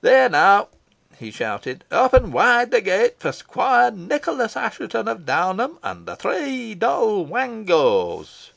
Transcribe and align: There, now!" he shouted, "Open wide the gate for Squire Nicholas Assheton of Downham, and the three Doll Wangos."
There, 0.00 0.30
now!" 0.30 0.68
he 1.18 1.30
shouted, 1.30 1.84
"Open 1.92 2.32
wide 2.32 2.70
the 2.70 2.80
gate 2.80 3.20
for 3.20 3.30
Squire 3.30 3.90
Nicholas 3.90 4.56
Assheton 4.56 5.06
of 5.06 5.26
Downham, 5.26 5.78
and 5.82 6.06
the 6.06 6.16
three 6.16 6.74
Doll 6.74 7.26
Wangos." 7.26 8.52